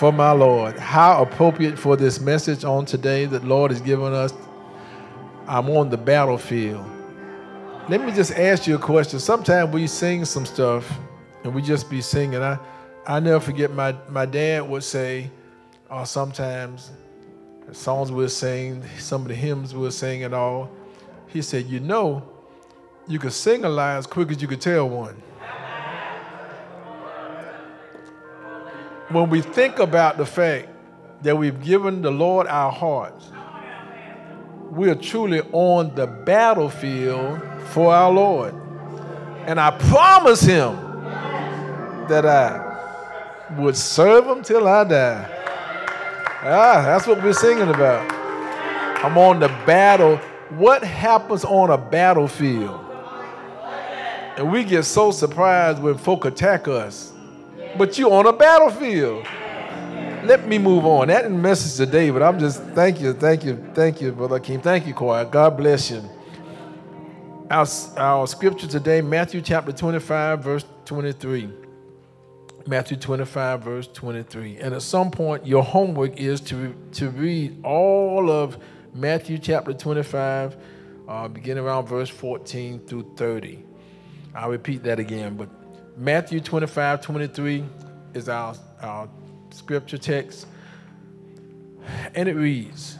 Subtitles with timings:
[0.00, 0.78] for my Lord.
[0.78, 4.32] How appropriate for this message on today that Lord has given us.
[5.46, 6.86] I'm on the battlefield.
[7.86, 9.20] Let me just ask you a question.
[9.20, 10.90] Sometimes we sing some stuff
[11.44, 12.40] and we just be singing.
[12.42, 12.58] I,
[13.06, 15.30] I never forget my, my dad would say,
[15.90, 16.92] or sometimes
[17.72, 20.70] songs we'll sing, some of the hymns we'll sing and all.
[21.26, 22.26] He said, You know,
[23.06, 25.22] you could sing a line as quick as you could tell one.
[29.10, 30.68] When we think about the fact
[31.22, 33.30] that we've given the Lord our hearts,
[34.70, 38.54] we are truly on the battlefield for our Lord.
[39.46, 40.76] And I promise him
[42.08, 45.36] that I would serve him till I die.
[46.42, 48.10] Ah, that's what we're singing about.
[49.04, 50.16] I'm on the battle.
[50.50, 52.86] What happens on a battlefield?
[54.36, 57.12] And we get so surprised when folk attack us
[57.76, 59.26] but you're on a battlefield.
[60.24, 61.08] Let me move on.
[61.08, 64.62] That is message today, but I'm just thank you, thank you, thank you, Brother Akeem.
[64.62, 65.24] Thank you, choir.
[65.24, 66.02] God bless you.
[67.50, 71.50] Our, our scripture today, Matthew chapter 25, verse 23.
[72.66, 74.58] Matthew 25, verse 23.
[74.58, 78.58] And at some point, your homework is to, to read all of
[78.94, 80.56] Matthew chapter 25,
[81.08, 83.64] uh, beginning around verse 14 through 30.
[84.34, 85.48] I'll repeat that again, but
[86.00, 87.62] Matthew 25, 23
[88.14, 89.06] is our, our
[89.50, 90.46] scripture text.
[92.14, 92.96] And it reads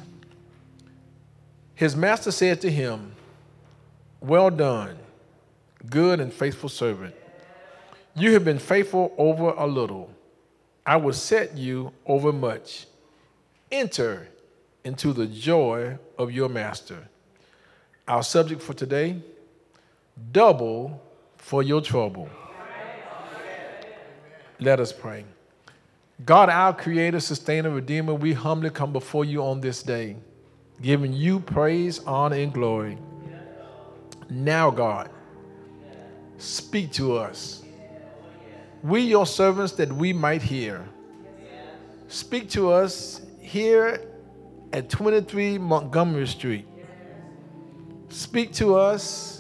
[1.75, 3.13] His master said to him,
[4.21, 4.99] Well done,
[5.89, 7.15] good and faithful servant.
[8.15, 10.11] You have been faithful over a little.
[10.85, 12.87] I will set you over much.
[13.73, 14.29] Enter
[14.85, 17.09] into the joy of your master.
[18.07, 19.23] Our subject for today
[20.33, 21.01] double
[21.39, 22.29] for your trouble.
[24.61, 25.25] Let us pray.
[26.25, 30.17] God, our creator, sustainer, redeemer, we humbly come before you on this day,
[30.83, 32.99] giving you praise, honor, and glory.
[34.29, 35.09] Now, God,
[36.37, 37.63] speak to us.
[38.83, 40.87] We, your servants, that we might hear.
[42.09, 44.07] Speak to us here
[44.73, 46.67] at 23 Montgomery Street.
[48.11, 49.40] Speak to us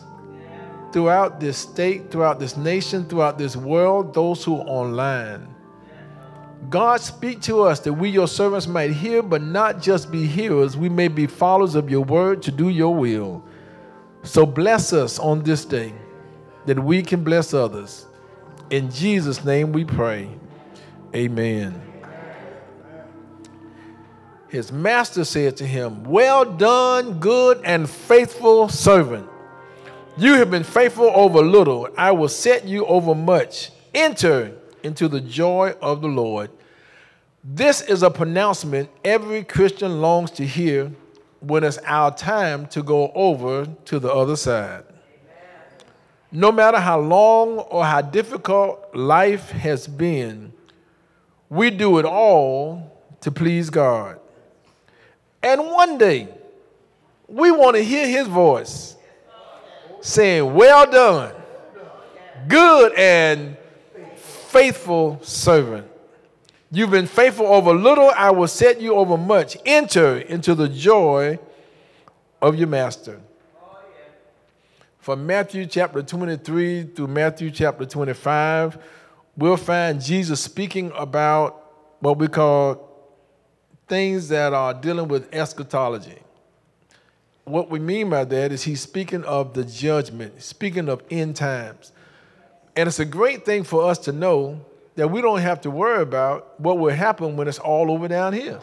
[0.92, 5.54] throughout this state, throughout this nation, throughout this world, those who are online.
[6.68, 10.76] God, speak to us that we, your servants, might hear, but not just be hearers.
[10.76, 13.42] We may be followers of your word to do your will.
[14.22, 15.94] So bless us on this day
[16.66, 18.06] that we can bless others.
[18.68, 20.28] In Jesus' name we pray.
[21.14, 21.80] Amen.
[24.48, 29.29] His master said to him, Well done, good and faithful servant.
[30.16, 33.70] You have been faithful over little, I will set you over much.
[33.94, 36.50] Enter into the joy of the Lord.
[37.42, 40.92] This is a pronouncement every Christian longs to hear
[41.40, 44.84] when it's our time to go over to the other side.
[46.32, 50.52] No matter how long or how difficult life has been,
[51.48, 54.20] we do it all to please God.
[55.42, 56.28] And one day,
[57.26, 58.96] we want to hear His voice
[60.00, 61.34] saying, Well done,
[62.48, 63.56] good and
[64.16, 65.86] faithful servant.
[66.72, 69.56] You've been faithful over little, I will set you over much.
[69.66, 71.38] Enter into the joy
[72.40, 73.20] of your master.
[74.98, 78.78] From Matthew chapter 23 through Matthew chapter 25,
[79.36, 81.64] we'll find Jesus speaking about
[82.00, 82.86] what we call
[83.88, 86.18] things that are dealing with eschatology
[87.50, 91.92] what we mean by that is he's speaking of the judgment, speaking of end times.
[92.76, 94.60] And it's a great thing for us to know
[94.96, 98.32] that we don't have to worry about what will happen when it's all over down
[98.32, 98.60] here.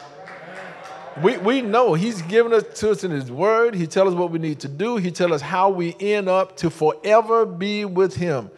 [1.22, 3.74] We, we know he's given us to us in his word.
[3.74, 4.96] He tells us what we need to do.
[4.96, 8.50] He tells us how we end up to forever be with him.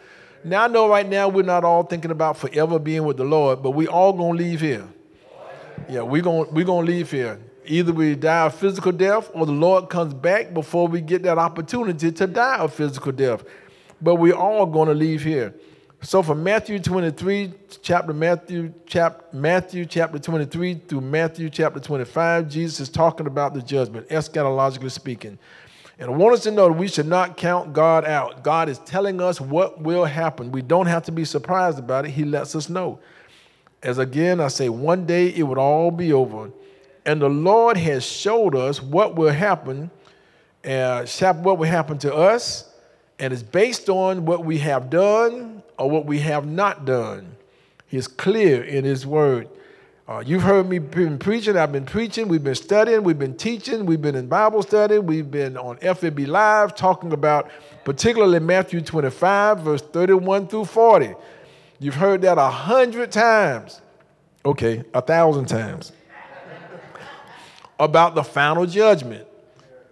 [0.43, 3.63] Now I know right now we're not all thinking about forever being with the Lord,
[3.63, 4.87] but we all gonna leave here.
[5.89, 7.39] Yeah, we're gonna we're gonna leave here.
[7.71, 11.37] Either we die a physical death or the Lord comes back before we get that
[11.37, 13.45] opportunity to die a physical death.
[14.01, 15.55] But we're all going to leave here.
[16.01, 22.81] So from Matthew 23, chapter Matthew, chap, Matthew chapter 23 through Matthew chapter 25, Jesus
[22.81, 25.39] is talking about the judgment, eschatologically speaking.
[25.97, 28.43] And I want us to know that we should not count God out.
[28.43, 30.51] God is telling us what will happen.
[30.51, 32.11] We don't have to be surprised about it.
[32.11, 32.99] He lets us know.
[33.81, 36.51] As again, I say, one day it would all be over.
[37.05, 39.89] And the Lord has showed us what will happen,
[40.65, 42.71] uh, what will happen to us,
[43.19, 47.35] and it's based on what we have done or what we have not done.
[47.87, 49.49] He's clear in His Word.
[50.07, 51.55] Uh, you've heard me been preaching.
[51.55, 52.27] I've been preaching.
[52.27, 53.03] We've been studying.
[53.03, 53.85] We've been teaching.
[53.85, 54.99] We've been in Bible study.
[54.99, 57.49] We've been on FAB Live talking about
[57.85, 61.13] particularly Matthew 25, verse 31 through 40.
[61.79, 63.81] You've heard that a hundred times.
[64.45, 65.93] Okay, a thousand times.
[67.81, 69.27] About the final judgment.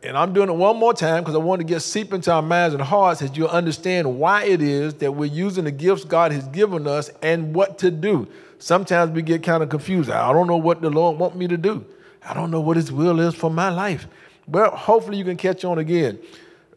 [0.03, 2.41] And I'm doing it one more time because I want to get seep into our
[2.41, 6.31] minds and hearts as you understand why it is that we're using the gifts God
[6.31, 8.27] has given us and what to do.
[8.59, 10.09] Sometimes we get kind of confused.
[10.09, 11.83] I don't know what the Lord want me to do.
[12.23, 14.07] I don't know what His will is for my life.
[14.47, 16.19] Well, hopefully you can catch on again.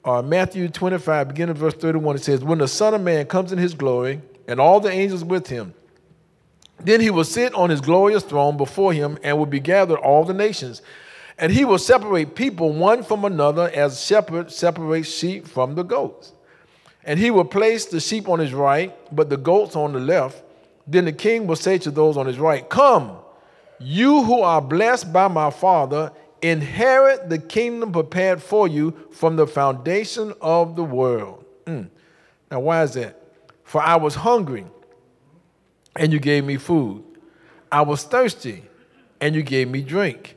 [0.05, 3.59] Uh, Matthew 25, beginning verse 31, it says, When the Son of Man comes in
[3.59, 5.75] His glory and all the angels with Him,
[6.81, 10.25] then He will sit on His glorious throne before Him and will be gathered all
[10.25, 10.83] the nations.
[11.43, 16.33] And he will separate people one from another as shepherd separates sheep from the goats.
[17.03, 20.41] And he will place the sheep on his right, but the goats on the left.
[20.87, 23.17] Then the king will say to those on his right, Come,
[23.81, 26.13] you who are blessed by my Father,
[26.43, 31.45] inherit the kingdom prepared for you from the foundation of the world.
[31.67, 31.89] Mm.
[32.53, 33.21] Now, why is that?
[33.65, 34.67] For I was hungry,
[35.97, 37.03] and you gave me food.
[37.73, 38.63] I was thirsty,
[39.21, 40.37] and you gave me drink.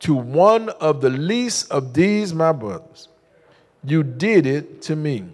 [0.00, 3.08] to one of the least of these, my brothers.
[3.84, 5.24] You did it to me.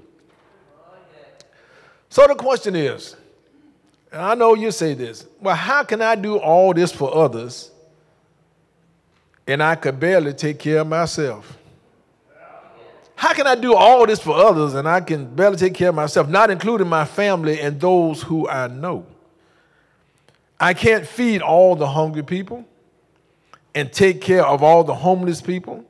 [2.08, 3.16] So the question is,
[4.12, 7.70] and I know you say this, well, how can I do all this for others
[9.46, 11.56] and I could barely take care of myself?
[13.16, 15.94] How can I do all this for others and I can barely take care of
[15.94, 19.06] myself, not including my family and those who I know?
[20.60, 22.66] I can't feed all the hungry people
[23.74, 25.84] and take care of all the homeless people.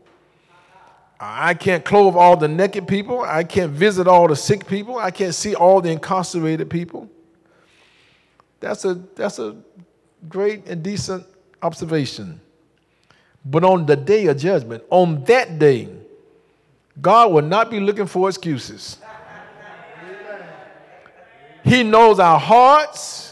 [1.19, 3.21] I can't clothe all the naked people.
[3.23, 4.99] I can't visit all the sick people.
[4.99, 7.09] I can't see all the incarcerated people.
[8.59, 9.57] That's a, that's a
[10.29, 11.25] great and decent
[11.63, 12.41] observation.
[13.45, 15.89] But on the day of judgment, on that day,
[17.01, 18.99] God will not be looking for excuses.
[21.65, 23.32] He knows our hearts.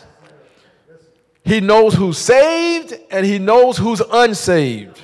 [1.44, 5.00] He knows who's saved and he knows who's unsaved.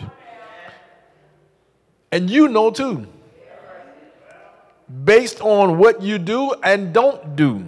[2.12, 3.06] And you know too.
[5.04, 7.64] Based on what you do and don't do,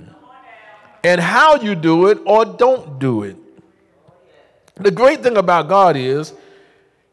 [1.02, 3.36] and how you do it or don't do it.
[4.76, 6.32] The great thing about God is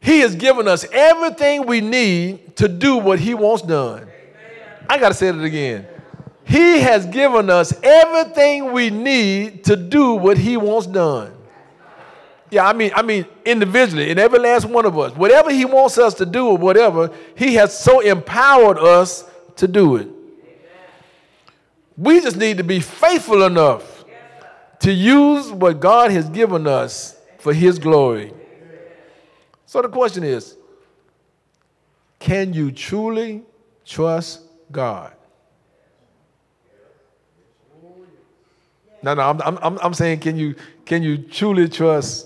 [0.00, 4.06] He has given us everything we need to do what He wants done.
[4.88, 5.86] I got to say it again.
[6.44, 11.35] He has given us everything we need to do what He wants done.
[12.50, 15.14] Yeah, I mean, I mean individually, in every last one of us.
[15.14, 19.24] Whatever he wants us to do or whatever, he has so empowered us
[19.56, 20.08] to do it.
[21.96, 24.04] We just need to be faithful enough
[24.80, 28.32] to use what God has given us for his glory.
[29.64, 30.56] So the question is,
[32.18, 33.42] can you truly
[33.84, 35.12] trust God?
[39.02, 42.25] No, no, I'm, I'm, I'm saying, can you, can you truly trust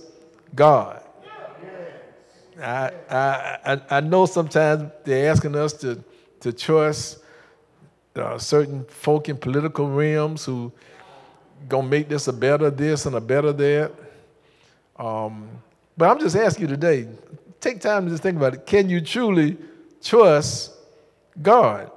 [0.55, 1.03] God.
[2.61, 6.03] I, I, I know sometimes they're asking us to,
[6.41, 7.19] to trust
[8.17, 10.73] uh, certain folk in political realms who
[11.69, 13.93] gonna make this a better this and a better that.
[14.97, 15.49] Um,
[15.97, 17.09] but I'm just asking you today,
[17.61, 18.67] take time to just think about it.
[18.67, 19.57] Can you truly
[20.03, 20.73] trust
[21.41, 21.91] God?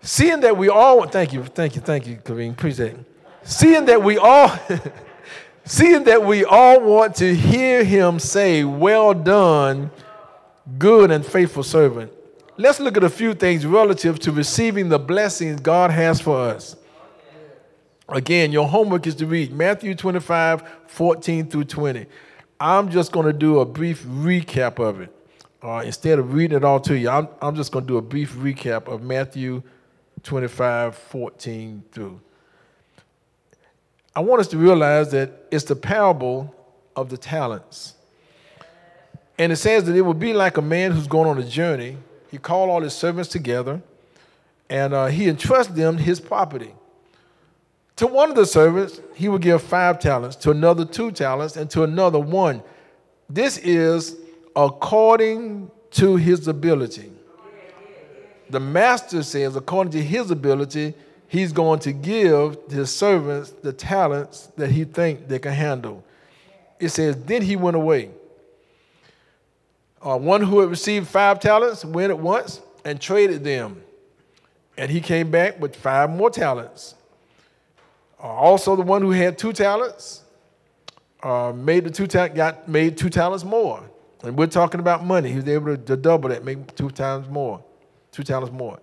[0.00, 3.04] Seeing that we all, thank you, thank you, thank you, Kareem, appreciate it.
[3.42, 4.48] Seeing that we all,
[5.68, 9.90] Seeing that we all want to hear him say, Well done,
[10.78, 12.12] good and faithful servant,
[12.56, 16.76] let's look at a few things relative to receiving the blessings God has for us.
[18.08, 22.06] Again, your homework is to read Matthew 25, 14 through 20.
[22.60, 25.12] I'm just going to do a brief recap of it.
[25.60, 28.02] Uh, instead of reading it all to you, I'm, I'm just going to do a
[28.02, 29.64] brief recap of Matthew
[30.22, 32.20] 25, 14 through.
[34.16, 36.54] I want us to realize that it's the parable
[36.96, 37.92] of the talents.
[39.38, 41.98] And it says that it would be like a man who's going on a journey.
[42.30, 43.82] He called all his servants together
[44.70, 46.74] and uh, he entrusted them his property.
[47.96, 51.70] To one of the servants, he would give five talents, to another, two talents, and
[51.70, 52.62] to another, one.
[53.28, 54.16] This is
[54.54, 57.12] according to his ability.
[58.48, 60.94] The master says, according to his ability,
[61.28, 66.04] he's going to give his servants the talents that he think they can handle.
[66.78, 68.10] It says, then he went away.
[70.02, 73.82] Uh, one who had received five talents went at once and traded them.
[74.78, 76.94] And he came back with five more talents.
[78.22, 80.22] Uh, also, the one who had two talents
[81.22, 83.82] uh, made the two ta- got made two talents more.
[84.22, 85.30] And we're talking about money.
[85.30, 87.62] He was able to, to double that, make two times more,
[88.12, 88.78] two talents more.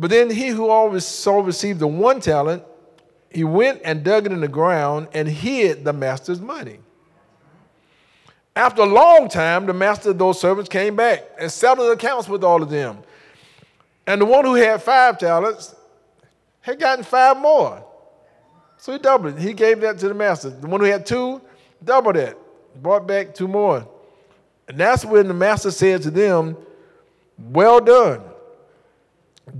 [0.00, 2.62] But then he who always saw received the one talent,
[3.28, 6.78] he went and dug it in the ground and hid the master's money.
[8.56, 12.30] After a long time, the master of those servants came back and settled the accounts
[12.30, 13.02] with all of them.
[14.06, 15.74] And the one who had five talents
[16.62, 17.84] had gotten five more.
[18.78, 19.42] So he doubled it.
[19.42, 20.48] He gave that to the master.
[20.48, 21.42] The one who had two,
[21.84, 22.38] doubled that,
[22.82, 23.86] brought back two more.
[24.66, 26.56] And that's when the master said to them,
[27.36, 28.29] Well done,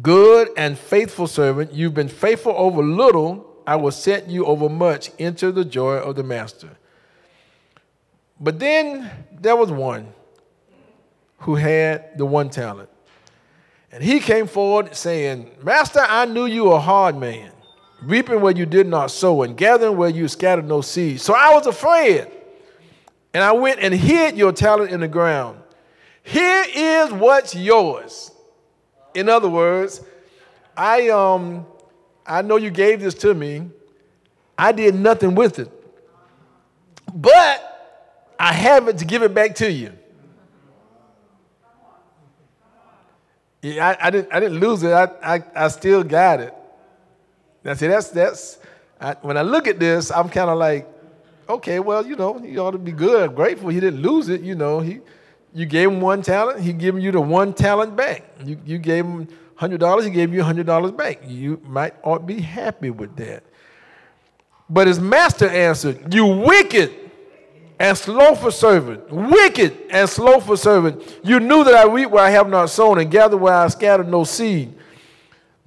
[0.02, 1.72] good and faithful servant.
[1.72, 5.12] You've been faithful over little, I will set you over much.
[5.18, 6.70] Enter the joy of the master.
[8.40, 10.08] But then there was one
[11.38, 12.88] who had the one talent.
[13.92, 17.52] And he came forward saying, Master, I knew you a hard man,
[18.02, 21.20] reaping where you did not sow, and gathering where you scattered no seed.
[21.20, 22.28] So I was afraid.
[23.32, 25.60] And I went and hid your talent in the ground.
[26.22, 28.32] Here is what's yours.
[29.14, 30.02] In other words,
[30.76, 31.66] I um
[32.26, 33.68] I know you gave this to me.
[34.56, 35.70] I did nothing with it.
[37.14, 37.66] But
[38.38, 39.92] I have it to give it back to you.
[43.62, 44.92] Yeah, I, I, didn't, I didn't lose it.
[44.92, 46.54] I, I, I still got it.
[47.62, 48.58] Now, see, that's, that's
[49.00, 50.88] I, when I look at this, I'm kind of like,
[51.48, 54.40] okay, well, you know, you ought to be good, grateful he didn't lose it.
[54.40, 55.00] You know, he,
[55.52, 58.24] you gave him one talent, he gave you the one talent back.
[58.44, 59.28] You, you gave him
[59.58, 61.20] $100, he gave you $100 back.
[61.26, 63.42] You might ought be happy with that.
[64.68, 66.92] But his master answered, You wicked
[67.78, 71.20] and slothful servant, wicked and slothful servant.
[71.24, 74.08] You knew that I reap where I have not sown and gather where I scattered
[74.08, 74.74] no seed.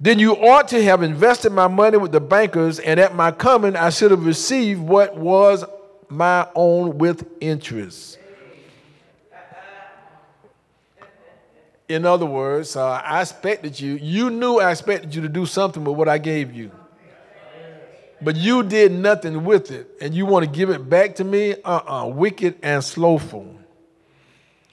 [0.00, 3.76] Then you ought to have invested my money with the bankers, and at my coming
[3.76, 5.64] I should have received what was
[6.08, 8.18] my own with interest.
[11.94, 15.84] In other words, uh, I expected you, you knew I expected you to do something
[15.84, 16.70] with what I gave you
[18.24, 21.54] but you did nothing with it, and you want to give it back to me?
[21.64, 23.54] Uh uh wicked and slothful.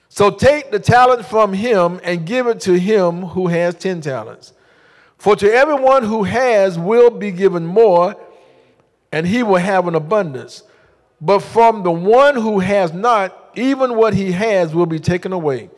[0.10, 4.52] So take the talent from him and give it to him who has 10 talents.
[5.18, 8.16] For to everyone who has will be given more,
[9.12, 10.64] and he will have an abundance.
[11.20, 15.70] But from the one who has not, even what he has will be taken away.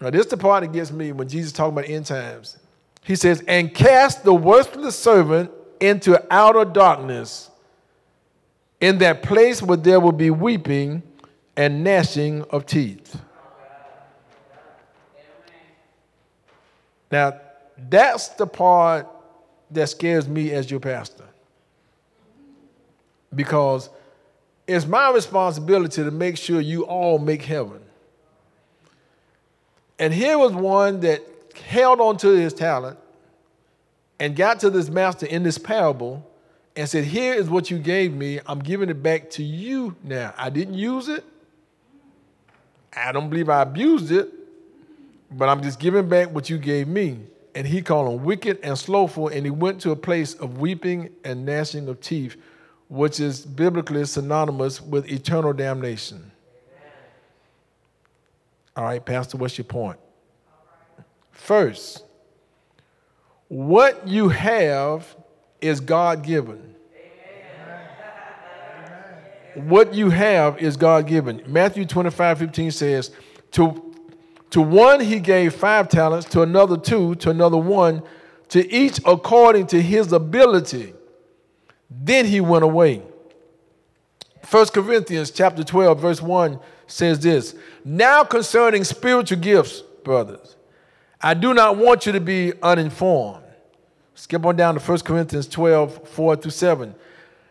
[0.00, 2.58] Now, this is the part that gets me when Jesus talking about end times.
[3.02, 7.50] He says, And cast the worthless servant into outer darkness,
[8.80, 11.02] in that place where there will be weeping
[11.56, 13.18] and gnashing of teeth.
[17.10, 17.38] Now,
[17.88, 19.06] that's the part
[19.70, 21.24] that scares me as your pastor.
[23.34, 23.88] Because
[24.66, 27.83] it's my responsibility to make sure you all make heaven.
[29.98, 31.22] And here was one that
[31.66, 32.98] held on to his talent
[34.18, 36.28] and got to this master in this parable
[36.76, 38.40] and said, Here is what you gave me.
[38.46, 40.34] I'm giving it back to you now.
[40.36, 41.24] I didn't use it.
[42.96, 44.32] I don't believe I abused it,
[45.30, 47.18] but I'm just giving back what you gave me.
[47.56, 51.10] And he called him wicked and slothful, and he went to a place of weeping
[51.24, 52.36] and gnashing of teeth,
[52.88, 56.32] which is biblically synonymous with eternal damnation.
[58.76, 59.98] All right, Pastor, what's your point?
[61.30, 62.04] First,
[63.48, 65.16] what you have
[65.60, 66.74] is God given.
[69.54, 71.42] What you have is God given.
[71.46, 73.12] Matthew 25 15 says,
[73.52, 73.94] to,
[74.50, 78.02] to one he gave five talents, to another two, to another one,
[78.48, 80.94] to each according to his ability.
[81.88, 83.02] Then he went away.
[84.50, 86.58] 1 Corinthians chapter 12, verse 1
[86.94, 90.56] says this Now concerning spiritual gifts, brothers,
[91.20, 93.42] I do not want you to be uninformed.
[94.14, 96.94] Skip on down to 1 Corinthians 12, 4 through 7.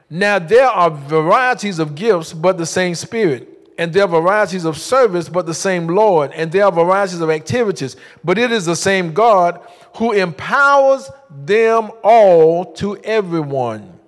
[0.09, 3.49] Now there are varieties of gifts, but the same Spirit.
[3.77, 6.31] And there are varieties of service, but the same Lord.
[6.33, 9.59] And there are varieties of activities, but it is the same God
[9.95, 13.99] who empowers them all to everyone.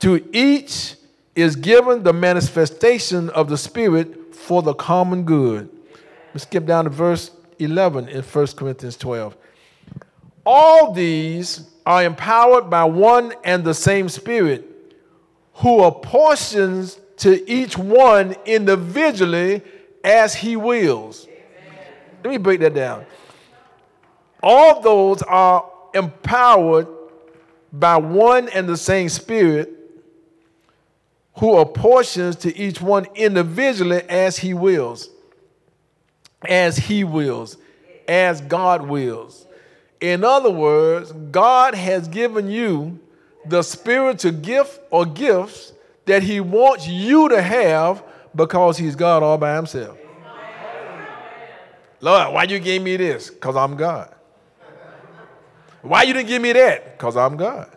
[0.00, 0.96] To each
[1.36, 5.70] is given the manifestation of the Spirit for the common good.
[6.34, 7.30] Let's skip down to verse
[7.60, 9.36] 11 in 1 Corinthians 12.
[10.44, 14.68] All these are empowered by one and the same Spirit,
[15.54, 19.62] who apportions to each one individually
[20.02, 21.28] as he wills.
[22.24, 23.04] Let me break that down.
[24.42, 26.88] All those are empowered
[27.72, 29.81] by one and the same Spirit
[31.34, 35.08] who apportions to each one individually as he wills.
[36.48, 37.56] As he wills.
[38.06, 39.46] As God wills.
[40.00, 42.98] In other words, God has given you
[43.46, 45.72] the spiritual gift or gifts
[46.06, 48.02] that he wants you to have
[48.34, 49.96] because he's God all by himself.
[52.00, 53.30] Lord, why you gave me this?
[53.30, 54.12] Because I'm God.
[55.82, 56.98] Why you didn't give me that?
[56.98, 57.70] Because I'm God.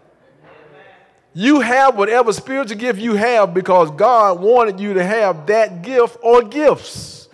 [1.37, 6.17] You have whatever spiritual gift you have because God wanted you to have that gift
[6.23, 7.27] or gifts.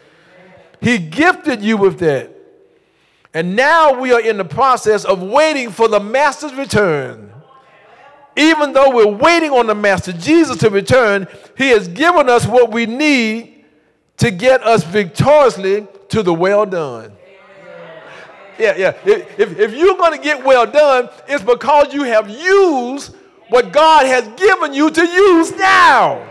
[0.81, 2.31] He gifted you with that.
[3.31, 7.31] And now we are in the process of waiting for the master's return.
[8.35, 12.71] Even though we're waiting on the master Jesus to return, he has given us what
[12.71, 13.65] we need
[14.17, 17.11] to get us victoriously to the well done.
[18.57, 18.97] Yeah, yeah.
[19.05, 23.15] If, if you're going to get well done, it's because you have used
[23.51, 26.25] what God has given you to use now.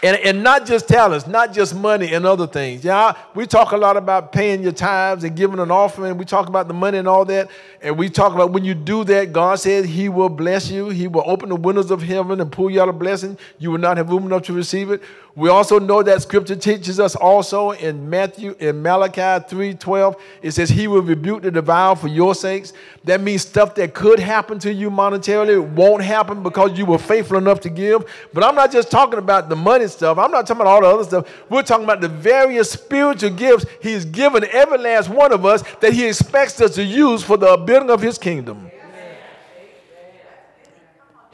[0.00, 2.84] And, and not just talents, not just money and other things.
[2.84, 6.16] Yeah, we talk a lot about paying your tithes and giving an offering.
[6.16, 7.50] We talk about the money and all that.
[7.82, 10.88] And we talk about when you do that, God says He will bless you.
[10.88, 13.36] He will open the windows of heaven and pull you out a blessing.
[13.58, 15.02] You will not have room enough to receive it.
[15.38, 20.68] We also know that scripture teaches us also in Matthew, in Malachi 3:12, it says,
[20.68, 22.72] He will rebuke the devourer for your sakes.
[23.04, 27.36] That means stuff that could happen to you monetarily won't happen because you were faithful
[27.36, 28.04] enough to give.
[28.34, 30.88] But I'm not just talking about the money stuff, I'm not talking about all the
[30.88, 31.28] other stuff.
[31.48, 35.92] We're talking about the various spiritual gifts He's given every last one of us that
[35.92, 38.72] He expects us to use for the building of His kingdom.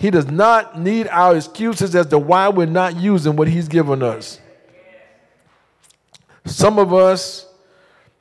[0.04, 4.02] He does not need our excuses as to why we're not using what He's given
[4.02, 4.38] us.
[6.44, 7.48] Some of us,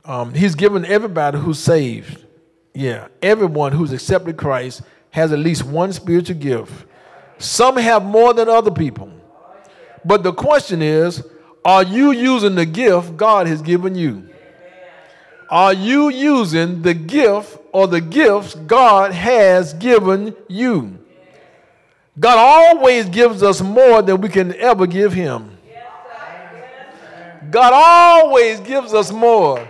[0.06, 2.24] um, He's given everybody who's saved.
[2.74, 6.72] Yeah, everyone who's accepted Christ has at least one spiritual gift.
[7.38, 9.12] Some have more than other people.
[10.06, 11.22] But the question is
[11.66, 14.30] are you using the gift God has given you?
[15.50, 21.03] Are you using the gift or the gifts God has given you?
[22.20, 25.58] God always gives us more than we can ever give Him.
[27.50, 29.68] God always gives us more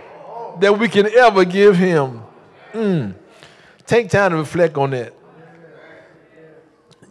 [0.60, 2.22] than we can ever give Him.
[2.72, 3.14] Mm.
[3.86, 5.14] Take time to reflect on that.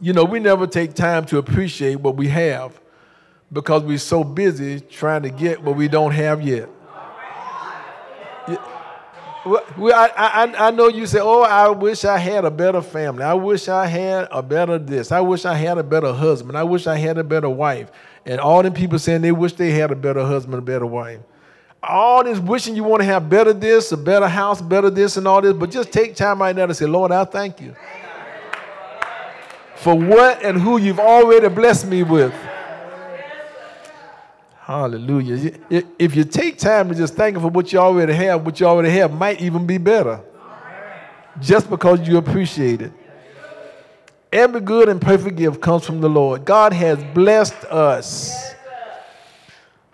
[0.01, 2.79] You know, we never take time to appreciate what we have
[3.51, 6.69] because we're so busy trying to get what we don't have yet.
[9.45, 13.23] I, I, I know you say, oh, I wish I had a better family.
[13.23, 15.11] I wish I had a better this.
[15.11, 16.57] I wish I had a better husband.
[16.57, 17.91] I wish I had a better wife.
[18.25, 21.19] And all them people saying they wish they had a better husband, a better wife.
[21.81, 25.27] All this wishing you want to have better this, a better house, better this, and
[25.27, 25.53] all this.
[25.53, 27.75] But just take time right now to say, Lord, I thank you
[29.75, 32.33] for what and who you've already blessed me with.
[34.63, 35.59] Hallelujah.
[35.99, 38.65] If you take time to just thank Him for what you already have, what you
[38.65, 40.21] already have might even be better.
[41.41, 42.93] Just because you appreciate it.
[44.31, 46.45] Every good and perfect gift comes from the Lord.
[46.45, 48.53] God has blessed us.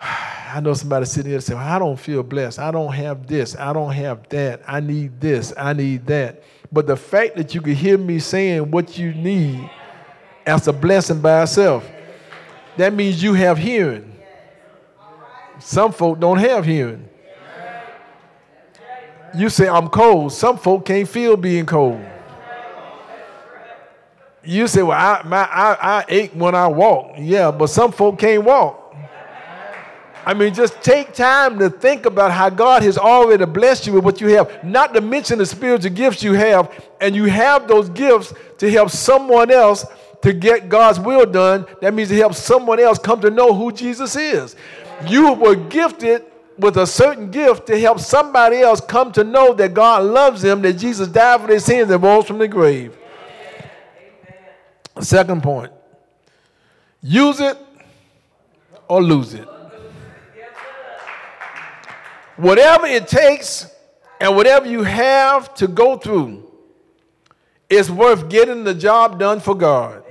[0.00, 2.60] I know somebody sitting here saying, well, I don't feel blessed.
[2.60, 3.56] I don't have this.
[3.56, 4.62] I don't have that.
[4.68, 5.52] I need this.
[5.58, 6.44] I need that.
[6.70, 9.68] But the fact that you can hear me saying what you need,
[10.46, 11.84] that's a blessing by itself.
[12.76, 14.10] That means you have hearing.
[15.60, 17.08] Some folk don't have hearing.
[19.34, 20.32] You say, I'm cold.
[20.32, 22.04] Some folk can't feel being cold.
[24.42, 27.12] You say, well, I, my, I, I ache when I walk.
[27.18, 28.78] Yeah, but some folk can't walk.
[30.24, 34.04] I mean, just take time to think about how God has already blessed you with
[34.04, 37.88] what you have, not to mention the spiritual gifts you have, and you have those
[37.88, 39.86] gifts to help someone else
[40.22, 41.66] to get God's will done.
[41.80, 44.56] That means to help someone else come to know who Jesus is.
[45.06, 46.24] You were gifted
[46.58, 50.60] with a certain gift to help somebody else come to know that God loves them,
[50.62, 52.96] that Jesus died for their sins and rose from the grave.
[55.00, 55.72] Second point
[57.02, 57.56] use it
[58.88, 59.48] or lose it.
[62.36, 63.66] Whatever it takes
[64.20, 66.46] and whatever you have to go through,
[67.68, 70.02] it's worth getting the job done for God.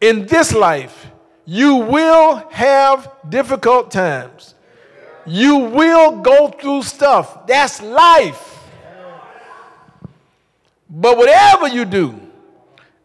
[0.00, 1.06] In this life,
[1.46, 4.54] you will have difficult times.
[5.24, 7.46] You will go through stuff.
[7.46, 8.52] That's life.
[10.90, 12.20] But whatever you do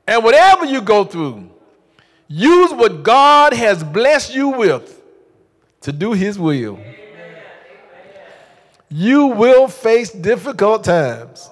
[0.07, 1.49] and whatever you go through,
[2.27, 5.01] use what God has blessed you with
[5.81, 6.79] to do His will.
[8.89, 11.49] You will face difficult times.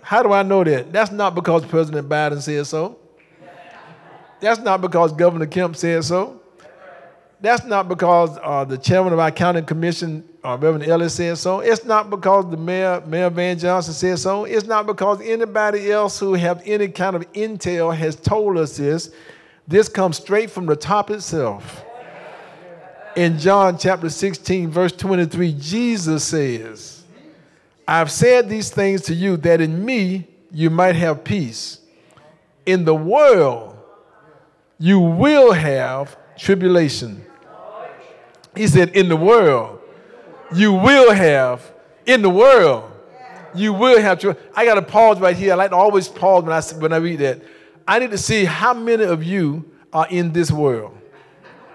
[0.00, 0.92] How do I know that?
[0.92, 2.98] That's not because President Biden says so.
[4.42, 6.40] That's not because Governor Kemp said so.
[7.40, 11.60] That's not because uh, the chairman of our county commission, uh, Reverend Ellis, said so.
[11.60, 14.44] It's not because the mayor, Mayor Van Johnson, said so.
[14.44, 19.12] It's not because anybody else who have any kind of intel has told us this.
[19.68, 21.84] This comes straight from the top itself.
[23.14, 27.04] In John chapter 16, verse 23, Jesus says,
[27.86, 31.78] I've said these things to you that in me you might have peace.
[32.66, 33.71] In the world
[34.82, 37.24] you will have tribulation.
[38.56, 39.78] He said, In the world,
[40.52, 41.72] you will have,
[42.04, 42.90] in the world,
[43.54, 44.36] you will have to.
[44.56, 45.52] I got to pause right here.
[45.52, 47.42] I like to always pause when I, when I read that.
[47.86, 50.98] I need to see how many of you are in this world.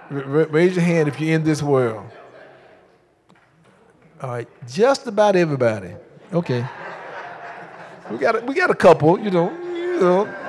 [0.09, 2.11] Raise your hand if you're in this world.
[4.21, 5.93] All right, just about everybody.
[6.33, 6.67] Okay.
[8.11, 10.46] We got a, we got a couple, you know, you know.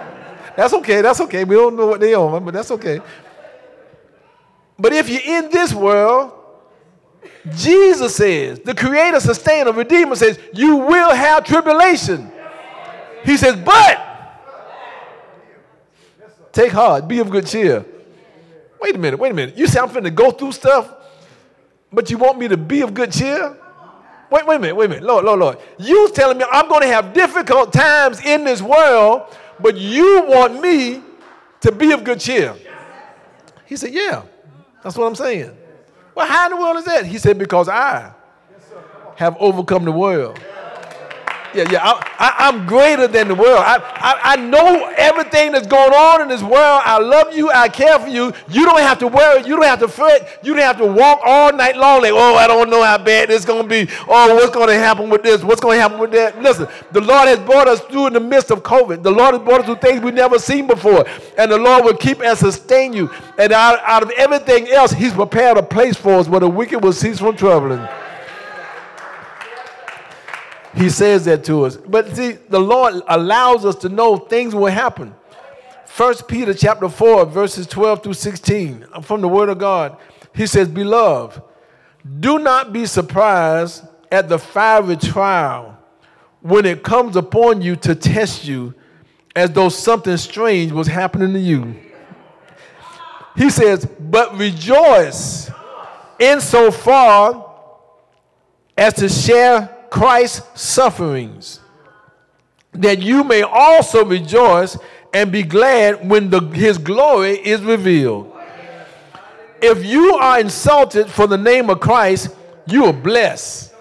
[0.58, 1.02] That's okay.
[1.02, 1.44] That's okay.
[1.44, 3.00] We don't know what they are, but that's okay.
[4.76, 6.32] But if you're in this world,
[7.54, 12.32] Jesus says, the creator, sustainer, redeemer says, you will have tribulation.
[13.24, 14.04] He says, but
[16.50, 17.84] take heart, be of good cheer.
[18.82, 19.56] Wait a minute, wait a minute.
[19.56, 20.92] You say I'm finna go through stuff,
[21.92, 23.56] but you want me to be of good cheer?
[24.28, 25.04] Wait, wait a minute, wait a minute.
[25.04, 25.58] Lord, Lord, Lord.
[25.78, 31.02] You telling me I'm to have difficult times in this world, but you want me
[31.60, 32.54] to be of good cheer.
[33.66, 34.22] He said, Yeah.
[34.82, 35.56] That's what I'm saying.
[36.14, 37.04] Well, how in the world is that?
[37.04, 38.12] He said, Because I
[39.16, 40.38] have overcome the world.
[41.54, 41.80] Yeah, yeah,
[42.18, 43.58] I, am greater than the world.
[43.58, 46.82] I, I, I know everything that's going on in this world.
[46.84, 47.50] I love you.
[47.50, 48.34] I care for you.
[48.48, 49.40] You don't have to worry.
[49.46, 50.40] You don't have to fret.
[50.42, 53.30] You don't have to walk all night long like, oh, I don't know how bad
[53.30, 53.90] this is going to be.
[54.06, 55.42] Oh, what's going to happen with this?
[55.42, 56.40] What's going to happen with that?
[56.42, 59.02] Listen, the Lord has brought us through in the midst of COVID.
[59.02, 61.06] The Lord has brought us through things we've never seen before.
[61.38, 63.10] And the Lord will keep and sustain you.
[63.38, 66.82] And out, out of everything else, He's prepared a place for us where the wicked
[66.82, 67.86] will cease from troubling.
[70.78, 71.76] He says that to us.
[71.76, 75.12] But see, the Lord allows us to know things will happen.
[75.86, 79.96] First Peter chapter 4, verses 12 through 16, uh, from the Word of God.
[80.32, 81.42] He says, Beloved,
[82.20, 85.76] do not be surprised at the fiery trial
[86.40, 88.72] when it comes upon you to test you
[89.34, 91.74] as though something strange was happening to you.
[93.36, 95.50] He says, But rejoice
[96.20, 97.52] insofar
[98.76, 101.60] as to share Christ's sufferings,
[102.72, 104.76] that you may also rejoice
[105.12, 108.34] and be glad when the, his glory is revealed.
[109.60, 112.34] If you are insulted for the name of Christ,
[112.66, 113.74] you are blessed.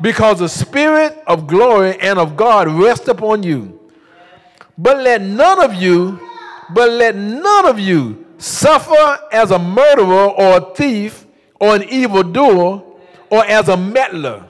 [0.00, 3.80] Because the Spirit of glory and of God rest upon you.
[4.76, 6.18] But let none of you,
[6.74, 11.24] but let none of you suffer as a murderer or a thief
[11.60, 12.82] or an evildoer
[13.30, 14.48] or as a meddler.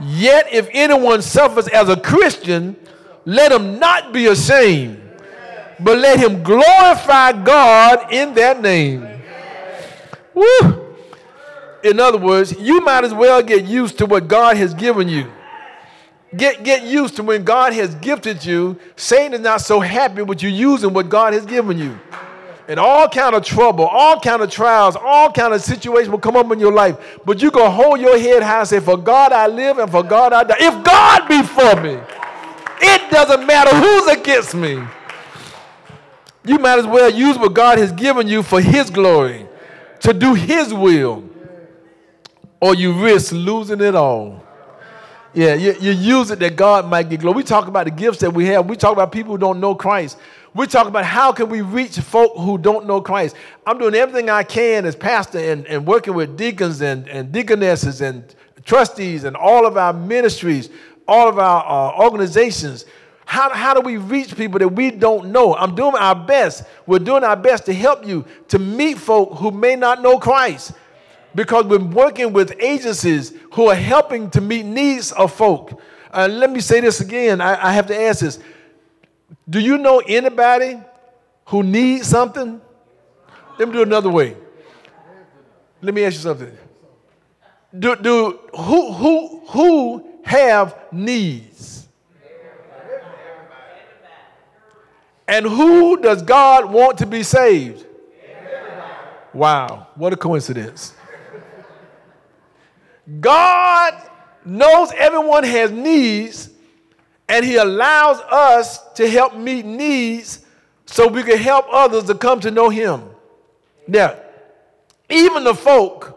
[0.00, 2.76] Yet if anyone suffers as a Christian,
[3.24, 5.00] let him not be ashamed,
[5.80, 9.08] but let him glorify God in that name.
[10.34, 10.94] Woo!
[11.82, 15.30] In other words, you might as well get used to what God has given you.
[16.36, 20.42] Get, get used to when God has gifted you, Satan is not so happy with
[20.42, 21.98] you using what God has given you
[22.68, 26.36] and all kind of trouble, all kind of trials, all kind of situations will come
[26.36, 26.96] up in your life.
[27.24, 30.02] But you can hold your head high and say, For God I live and for
[30.02, 30.56] God I die.
[30.58, 31.98] If God be for me,
[32.80, 34.82] it doesn't matter who's against me.
[36.44, 39.46] You might as well use what God has given you for his glory
[40.00, 41.24] to do His will,
[42.60, 44.42] or you risk losing it all.
[45.34, 47.36] Yeah, you, you use it that God might get glory.
[47.36, 48.66] We talk about the gifts that we have.
[48.66, 50.16] We talk about people who don't know Christ.
[50.56, 53.36] We talk about how can we reach folk who don't know Christ.
[53.66, 58.00] I'm doing everything I can as pastor and, and working with deacons and, and deaconesses
[58.00, 60.70] and trustees and all of our ministries,
[61.06, 62.86] all of our uh, organizations.
[63.26, 65.54] How, how do we reach people that we don't know?
[65.54, 66.64] I'm doing our best.
[66.86, 70.72] We're doing our best to help you to meet folk who may not know Christ
[71.34, 75.82] because we're working with agencies who are helping to meet needs of folk.
[76.10, 77.42] Uh, let me say this again.
[77.42, 78.38] I, I have to ask this.
[79.48, 80.80] Do you know anybody
[81.46, 82.60] who needs something?
[83.58, 84.36] Let me do it another way.
[85.80, 86.56] Let me ask you something.
[87.78, 91.88] Do, do who who who have needs?
[95.28, 97.84] And who does God want to be saved?
[99.32, 100.94] Wow, what a coincidence.
[103.20, 103.94] God
[104.44, 106.50] knows everyone has needs,
[107.28, 110.44] and He allows us to help meet needs
[110.86, 113.02] so we can help others to come to know Him.
[113.88, 114.16] Now,
[115.08, 116.12] even the folk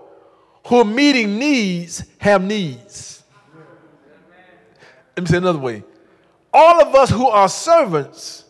[0.68, 3.24] who are meeting needs have needs.
[5.16, 5.84] Let me say another way.
[6.54, 8.46] All of us who are servants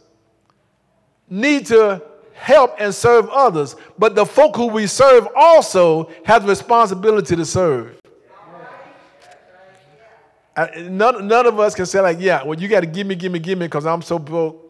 [1.30, 2.02] need to
[2.34, 7.46] help and serve others, but the folk who we serve also have the responsibility to
[7.46, 7.99] serve.
[10.58, 13.32] None, none of us can say like, yeah, well, you got to give me, give
[13.32, 14.66] me, give me because I'm so broke.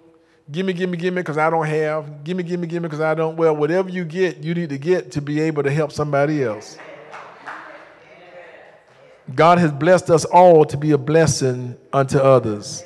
[0.51, 2.23] Give me, give me, give me because I don't have.
[2.23, 3.35] Give me, give me, give me because I don't.
[3.35, 6.77] Well, whatever you get, you need to get to be able to help somebody else.
[9.35, 12.83] God has blessed us all to be a blessing unto others.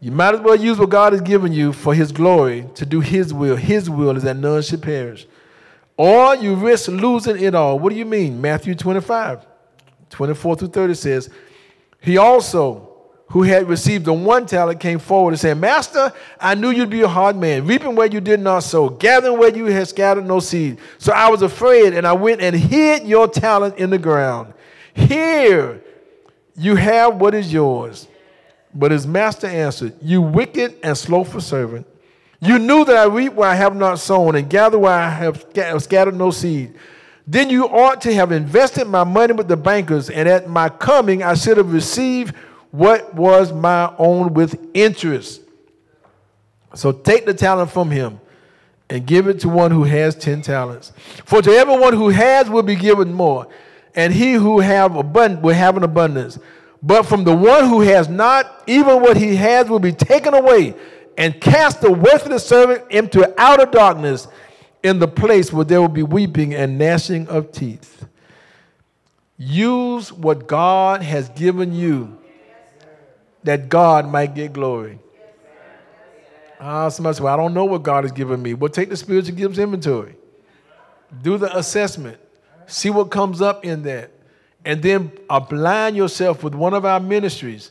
[0.00, 3.00] You might as well use what God has given you for His glory to do
[3.00, 3.56] His will.
[3.56, 5.26] His will is that none should perish.
[5.96, 7.80] Or you risk losing it all.
[7.80, 8.40] What do you mean?
[8.40, 9.44] Matthew 25,
[10.10, 11.30] 24 through 30 says,
[12.00, 12.84] he also,
[13.28, 17.02] who had received the one talent, came forward and said, Master, I knew you'd be
[17.02, 20.40] a hard man, reaping where you did not sow, gathering where you had scattered no
[20.40, 20.78] seed.
[20.98, 24.54] So I was afraid, and I went and hid your talent in the ground.
[24.94, 25.82] Here
[26.56, 28.08] you have what is yours.
[28.74, 31.86] But his master answered, You wicked and slothful servant.
[32.40, 35.44] You knew that I reap where I have not sown, and gather where I have
[35.82, 36.74] scattered no seed.
[37.30, 41.22] Then you ought to have invested my money with the bankers, and at my coming
[41.22, 42.34] I should have received
[42.70, 45.42] what was my own with interest.
[46.74, 48.18] So take the talent from him
[48.88, 50.92] and give it to one who has ten talents.
[51.26, 53.46] For to everyone who has will be given more,
[53.94, 56.38] and he who have abundant will have an abundance.
[56.82, 60.74] But from the one who has not, even what he has will be taken away,
[61.18, 64.28] and cast the worthless servant into outer darkness
[64.88, 68.06] in the place where there will be weeping and gnashing of teeth.
[69.36, 72.18] Use what God has given you
[73.44, 74.98] that God might get glory.
[76.58, 78.54] Ah, somebody said, well, I don't know what God has given me.
[78.54, 80.16] Well, take the spiritual gifts inventory.
[81.22, 82.18] Do the assessment.
[82.66, 84.10] See what comes up in that.
[84.64, 87.70] And then align yourself with one of our ministries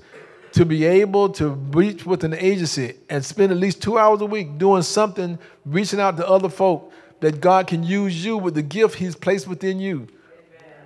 [0.53, 4.25] to be able to reach with an agency and spend at least two hours a
[4.25, 8.61] week doing something, reaching out to other folk that God can use you with the
[8.61, 10.07] gift He's placed within you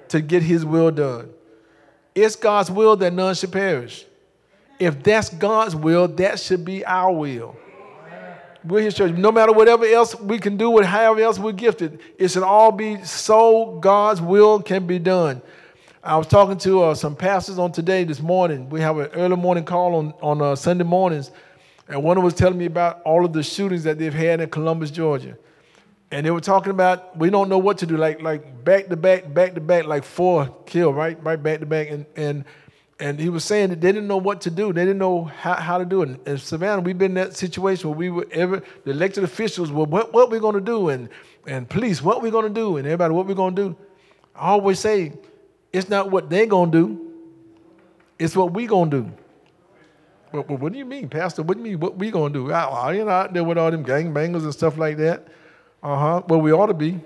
[0.10, 1.30] to get His will done.
[2.16, 4.06] It's God's will that none should perish.
[4.80, 7.56] If that's God's will, that should be our will.
[8.64, 9.14] We're His church.
[9.14, 12.72] No matter whatever else we can do, with however else we're gifted, it should all
[12.72, 15.42] be so God's will can be done.
[16.04, 18.70] I was talking to uh, some pastors on today this morning.
[18.70, 21.32] We have an early morning call on, on uh, Sunday mornings,
[21.88, 24.90] and one was telling me about all of the shootings that they've had in Columbus,
[24.92, 25.38] Georgia
[26.12, 28.98] and they were talking about we don't know what to do, like like back to
[28.98, 32.46] back, back to back, like four kill, right, right back to back, and and
[33.00, 35.56] and he was saying that they didn't know what to do, they didn't know how,
[35.56, 36.20] how to do it.
[36.28, 39.86] And Savannah, we've been in that situation where we were ever the elected officials were
[39.86, 41.10] what what we're to do, and
[41.48, 43.76] and police what we're to do, and everybody what we're to do.
[44.36, 45.14] I always say
[45.72, 47.12] it's not what they're to do,
[48.20, 49.12] it's what we to do.
[50.32, 51.44] But, but, what do you mean, Pastor?
[51.44, 51.80] What do you mean?
[51.80, 52.52] What we gonna do?
[52.52, 55.28] I, I, you know, out there with all them gang bangers and stuff like that.
[55.84, 56.22] Uh huh.
[56.28, 57.00] Well, we ought to be.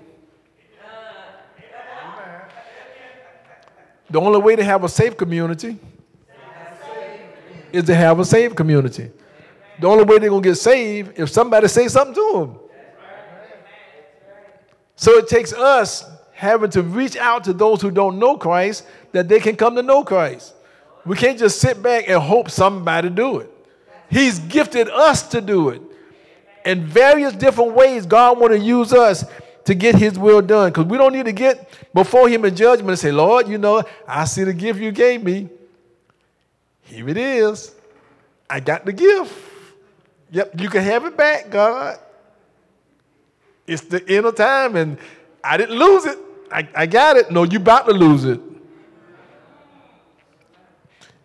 [4.08, 5.78] The only way to have a safe community
[7.72, 9.10] is to have a saved community.
[9.80, 12.58] The only way they're going to get saved if somebody say something to them.
[14.94, 19.28] So it takes us having to reach out to those who don't know Christ that
[19.28, 20.54] they can come to know Christ.
[21.04, 23.50] We can't just sit back and hope somebody do it.
[24.08, 25.82] He's gifted us to do it
[26.66, 29.24] in various different ways, God want to use us
[29.64, 30.70] to get his will done.
[30.70, 33.84] Because we don't need to get before him in judgment and say, Lord, you know,
[34.06, 35.48] I see the gift you gave me.
[36.82, 37.72] Here it is.
[38.50, 39.32] I got the gift.
[40.32, 41.98] Yep, you can have it back, God.
[43.66, 44.98] It's the end of time, and
[45.42, 46.18] I didn't lose it.
[46.50, 47.30] I, I got it.
[47.30, 48.40] No, you about to lose it.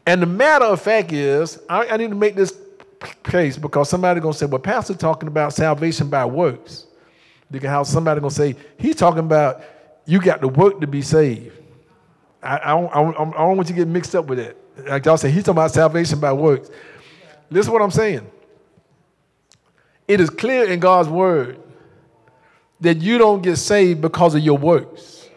[0.05, 2.57] And the matter of fact is, I, I need to make this
[3.23, 6.85] case because somebody gonna say, "Well, Pastor talking about salvation by works."
[7.51, 9.61] You can have somebody gonna say, "He's talking about
[10.05, 11.57] you got to work to be saved."
[12.43, 14.57] I, I, don't, I, I don't want you to get mixed up with that.
[14.87, 16.69] Like y'all say, he's talking about salvation by works.
[17.49, 18.29] Listen to what I'm saying.
[20.07, 21.59] It is clear in God's word
[22.79, 25.29] that you don't get saved because of your works.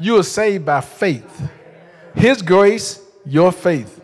[0.00, 1.50] You are saved by faith.
[2.14, 4.00] His grace, your faith.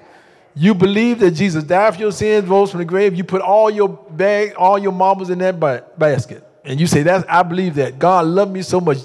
[0.61, 3.15] You believe that Jesus died for your sins, rose from the grave.
[3.15, 5.59] You put all your bag, all your marbles in that
[5.99, 6.47] basket.
[6.67, 7.99] And you say, That's I believe that.
[7.99, 8.99] God loved me so much.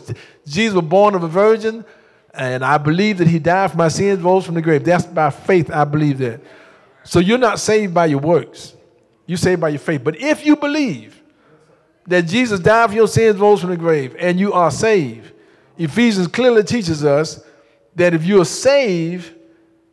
[0.46, 1.86] Jesus was born of a virgin,
[2.34, 4.84] and I believe that he died for my sins, rose from the grave.
[4.84, 6.42] That's by faith, I believe that.
[7.06, 8.74] So you're not saved by your works.
[9.26, 10.04] You're saved by your faith.
[10.04, 11.24] But if you believe
[12.06, 15.32] that Jesus died for your sins, rose from the grave, and you are saved,
[15.78, 17.42] Ephesians clearly teaches us
[17.96, 19.32] that if you are saved,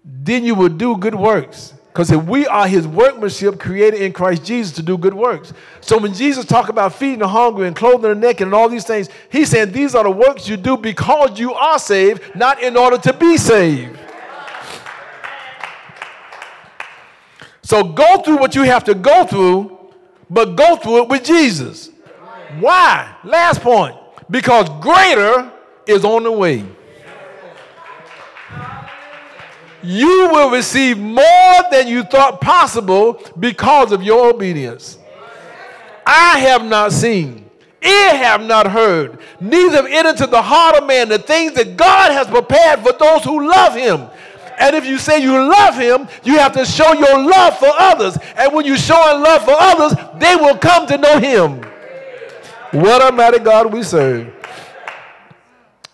[0.04, 1.74] then you will do good works.
[1.92, 5.52] Because if we are his workmanship created in Christ Jesus to do good works.
[5.82, 8.86] So when Jesus talked about feeding the hungry and clothing the naked and all these
[8.86, 12.78] things, he said these are the works you do because you are saved, not in
[12.78, 13.98] order to be saved.
[17.62, 19.78] So go through what you have to go through,
[20.30, 21.90] but go through it with Jesus.
[22.58, 23.14] Why?
[23.22, 23.96] Last point.
[24.30, 25.52] Because greater
[25.86, 26.64] is on the way.
[29.82, 34.98] You will receive more than you thought possible because of your obedience.
[36.06, 37.48] I have not seen,
[37.82, 41.76] ear have not heard, neither have entered into the heart of man the things that
[41.76, 44.08] God has prepared for those who love him.
[44.58, 48.16] And if you say you love him, you have to show your love for others.
[48.36, 51.62] And when you show love for others, they will come to know him.
[52.72, 54.32] What a mighty God we serve.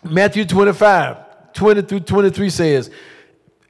[0.03, 2.91] Matthew 25, 20 through 23 says,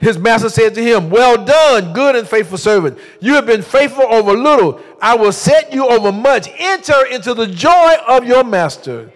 [0.00, 2.98] His master said to him, Well done, good and faithful servant.
[3.20, 4.80] You have been faithful over little.
[5.00, 6.48] I will set you over much.
[6.56, 9.12] Enter into the joy of your master.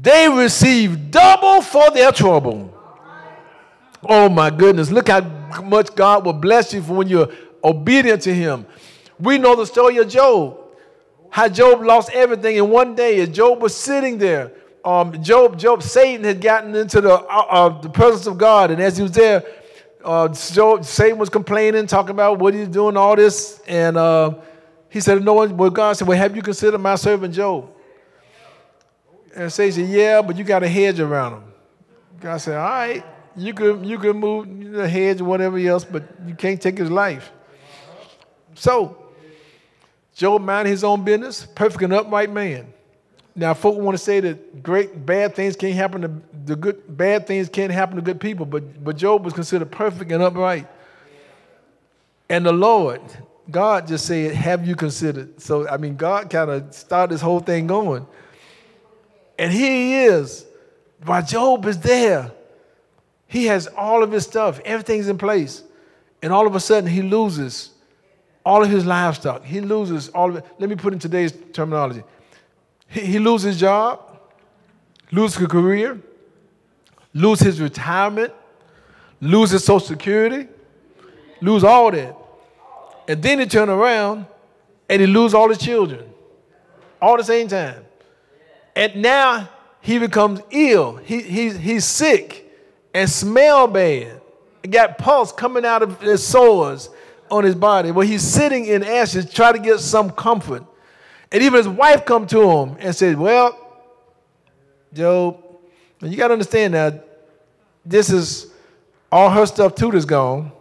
[0.00, 2.76] They received double for their trouble.
[4.02, 4.90] Oh my goodness.
[4.90, 5.20] Look how
[5.62, 7.28] much God will bless you for when you're
[7.62, 8.66] obedient to Him.
[9.20, 10.58] We know the story of Job.
[11.30, 14.50] How Job lost everything in one day as Job was sitting there
[14.84, 18.82] um, Job, Job, Satan had gotten into the, uh, uh, the presence of God, and
[18.82, 19.44] as he was there,
[20.04, 24.34] uh, Job, Satan was complaining, talking about what he's doing, all this, and uh,
[24.88, 27.70] he said, "No one." God said, "Well, have you considered my servant Job?"
[29.34, 31.44] And Satan said, "Yeah, but you got a hedge around him."
[32.20, 33.04] God said, "All right,
[33.36, 36.90] you can you can move the hedge or whatever else, but you can't take his
[36.90, 37.30] life."
[38.54, 38.98] So,
[40.14, 42.72] Job minded his own business, perfect and upright man.
[43.34, 46.12] Now, folk want to say that great bad things can't happen to
[46.44, 50.10] the good bad things can't happen to good people, but but Job was considered perfect
[50.12, 50.66] and upright.
[52.28, 53.00] And the Lord,
[53.50, 55.40] God just said, Have you considered?
[55.40, 58.06] So I mean, God kind of started this whole thing going.
[59.38, 60.44] And here he is.
[61.04, 62.30] While Job is there,
[63.26, 65.62] he has all of his stuff, everything's in place.
[66.22, 67.70] And all of a sudden he loses
[68.44, 69.44] all of his livestock.
[69.44, 70.44] He loses all of it.
[70.58, 72.02] Let me put in today's terminology.
[72.92, 74.00] He, he lose his job,
[75.10, 76.00] lose his career,
[77.14, 78.32] lose his retirement,
[79.20, 80.48] lose his social security,
[81.40, 82.16] lose all that.
[83.08, 84.26] And then he turn around
[84.88, 86.04] and he lose all his children
[87.00, 87.84] all the same time.
[88.76, 89.48] And now
[89.80, 90.96] he becomes ill.
[90.96, 92.50] He, he's, he's sick
[92.94, 94.20] and smell bad.
[94.62, 96.88] He got pulse coming out of his sores
[97.30, 97.90] on his body.
[97.90, 100.64] Well, he's sitting in ashes, trying to get some comfort.
[101.32, 103.58] And even his wife come to him and said, well,
[104.92, 105.42] Job,
[106.02, 107.08] you got to understand that
[107.84, 108.52] this is
[109.10, 110.52] all her stuff too that's gone.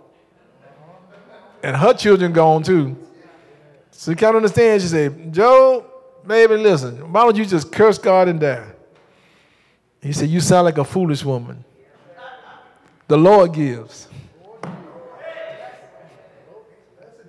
[1.61, 2.97] And her children gone too.
[3.91, 4.81] So you can't understand.
[4.81, 5.85] She said, Job,
[6.25, 8.67] baby, listen, why don't you just curse God and die?
[10.01, 11.63] He said, You sound like a foolish woman.
[13.07, 14.07] The Lord gives,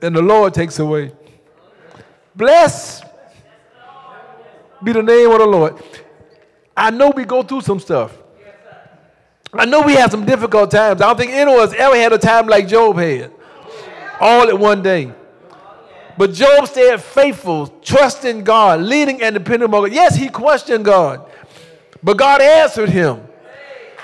[0.00, 1.12] and the Lord takes away.
[2.36, 3.02] Bless
[4.84, 5.82] be the name of the Lord.
[6.76, 8.16] I know we go through some stuff.
[9.52, 11.02] I know we have some difficult times.
[11.02, 13.30] I don't think anyone has ever had a time like Job had,
[14.18, 15.12] all at one day.
[16.16, 19.92] But Job stayed faithful, trusting God, leading and depending on God.
[19.92, 21.30] Yes, he questioned God,
[22.02, 23.20] but God answered him.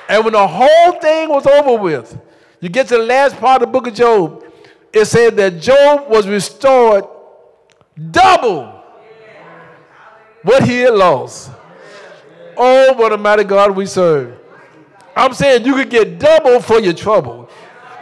[0.09, 2.19] And when the whole thing was over with,
[2.61, 4.45] you get to the last part of the book of Job,
[4.93, 7.05] it said that Job was restored
[8.11, 8.78] double
[10.49, 11.51] what he had lost.
[12.57, 14.35] Oh, what a mighty God we serve.
[15.15, 17.51] I'm saying you could get double for your trouble.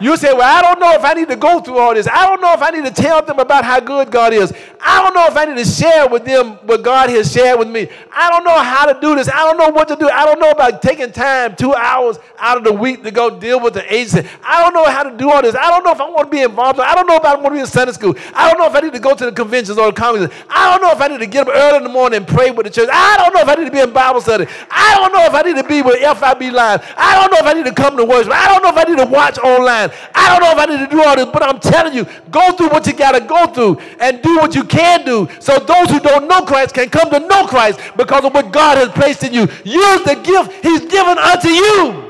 [0.01, 2.07] You say, Well, I don't know if I need to go through all this.
[2.07, 4.53] I don't know if I need to tell them about how good God is.
[4.89, 7.67] I don't know if I need to share with them what God has shared with
[7.69, 7.89] me.
[8.13, 9.29] I don't know how to do this.
[9.29, 10.09] I don't know what to do.
[10.09, 13.59] I don't know about taking time, two hours out of the week to go deal
[13.59, 14.29] with the agency.
[14.45, 15.57] I don't know how to do all this.
[15.57, 16.79] I don't know if I want to be involved.
[16.79, 18.15] I don't know if I want to be in Sunday school.
[18.33, 20.31] I don't know if I need to go to the conventions or the conferences.
[20.49, 22.53] I don't know if I need to get up early in the morning and pray
[22.53, 22.89] with the church.
[22.93, 24.47] I don't know if I need to be in Bible study.
[24.71, 26.95] I don't know if I need to be with FIB Live.
[26.97, 28.31] I don't know if I need to come to worship.
[28.31, 29.91] I don't know if I need to watch online.
[30.15, 32.53] I don't know if I need to do all this, but I'm telling you, go
[32.53, 35.91] through what you got to go through and do what you can do so those
[35.91, 39.25] who don't know Christ can come to know Christ because of what God has placed
[39.25, 39.43] in you.
[39.65, 42.07] Use the gift He's given unto you.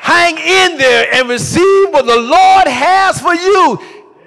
[0.00, 3.78] Hang in there and receive what the Lord has for you.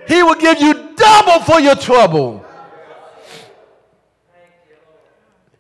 [0.08, 2.46] He will give you double for your trouble.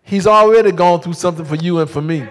[0.03, 2.27] He's already gone through something for you and for me.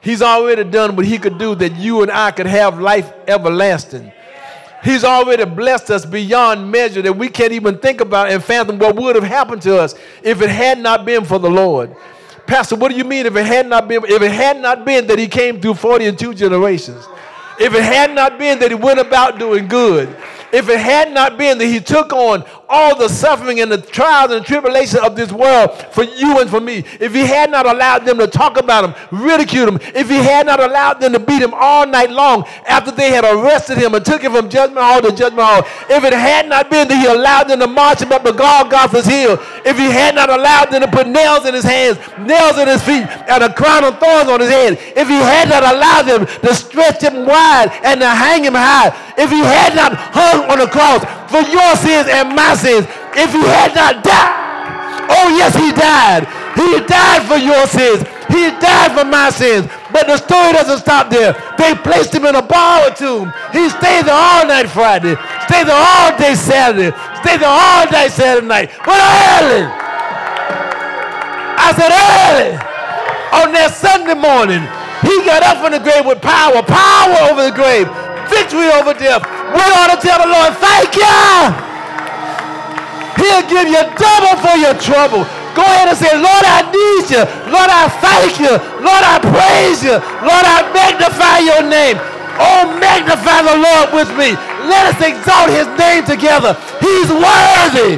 [0.00, 4.12] He's already done what he could do that you and I could have life everlasting.
[4.86, 8.94] He's already blessed us beyond measure that we can't even think about and fathom what
[8.94, 11.96] would have happened to us if it had not been for the Lord.
[12.46, 15.08] Pastor, what do you mean if it had not been if it had not been
[15.08, 17.04] that he came through 42 generations?
[17.58, 20.08] If it had not been that he went about doing good,
[20.52, 24.32] if it had not been that he took on all the suffering and the trials
[24.32, 28.04] and tribulations of this world for you and for me, if he had not allowed
[28.04, 31.42] them to talk about him, ridicule him, if he had not allowed them to beat
[31.42, 35.00] him all night long after they had arrested him and took him from judgment hall
[35.00, 38.12] to judgment hall, if it had not been that he allowed them to march him
[38.12, 41.64] up to Golgotha's hill, if he had not allowed them to put nails in his
[41.64, 45.14] hands, nails in his feet, and a crown of thorns on his head, if he
[45.14, 48.88] had not allowed them to stretch him wide and to hang him high,
[49.18, 53.32] if he had not hung on the cross for your sins and my sins, if
[53.32, 56.28] he had not died, oh yes, he died.
[56.56, 58.00] He died for your sins.
[58.32, 59.68] He died for my sins.
[59.92, 61.36] But the story doesn't stop there.
[61.58, 63.32] They placed him in a borrowed tomb.
[63.52, 68.08] He stayed there all night Friday, stayed there all day Saturday, stayed there all night
[68.08, 68.70] Saturday night.
[68.84, 69.68] But early,
[71.60, 72.56] I said early,
[73.36, 74.64] on that Sunday morning,
[75.04, 77.84] he got up from the grave with power, power over the grave,
[78.32, 79.35] victory over death.
[79.54, 81.76] We ought to tell the Lord, thank you.
[83.16, 85.24] He'll give you double for your trouble.
[85.56, 87.24] Go ahead and say, Lord, I need you.
[87.48, 88.52] Lord, I thank you.
[88.84, 89.96] Lord, I praise you.
[90.20, 91.96] Lord, I magnify your name.
[92.36, 94.36] Oh, magnify the Lord with me.
[94.68, 96.52] Let us exalt his name together.
[96.76, 97.96] He's worthy.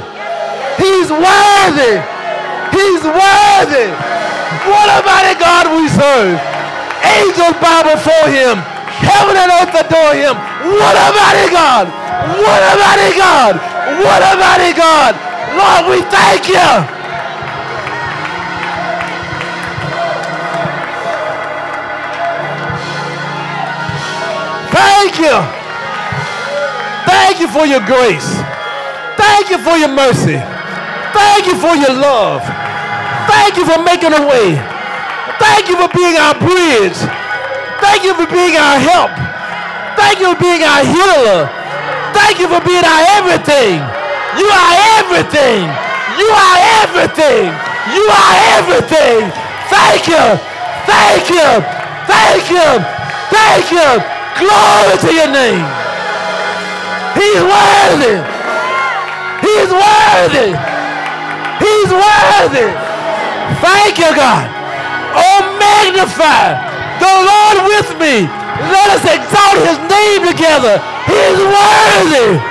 [0.78, 1.98] He's worthy.
[2.70, 3.90] He's worthy.
[4.70, 6.38] What a mighty God we serve.
[7.02, 8.77] Angels bow before him.
[9.02, 10.34] Heaven and earth adore him.
[10.34, 11.86] What a mighty God.
[12.38, 13.54] What a mighty God.
[14.02, 15.12] What a mighty God.
[15.54, 16.98] Lord, we thank you.
[24.70, 25.36] Thank you.
[27.08, 28.28] Thank you for your grace.
[29.16, 30.38] Thank you for your mercy.
[31.14, 32.42] Thank you for your love.
[33.26, 34.54] Thank you for making a way.
[35.38, 36.98] Thank you for being our bridge.
[37.80, 39.10] Thank you for being our help.
[39.98, 41.46] Thank you for being our healer.
[42.14, 43.78] Thank you for being our everything.
[44.38, 45.66] You are everything.
[46.18, 47.50] You are everything.
[47.94, 49.30] You are everything.
[49.70, 50.24] Thank you.
[50.86, 51.48] Thank you.
[52.06, 52.68] Thank you.
[53.30, 53.88] Thank you.
[54.38, 55.66] Glory to your name.
[57.14, 58.16] He's worthy.
[59.42, 60.50] He's worthy.
[61.58, 62.68] He's worthy.
[63.62, 64.46] Thank you, God.
[65.14, 66.67] Oh, magnify
[66.98, 68.26] the Lord with me.
[68.74, 70.82] Let us exalt his name together.
[71.06, 72.47] He is worthy.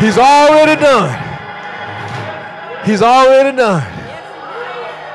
[0.00, 1.26] He's already done.
[2.86, 4.00] He's already done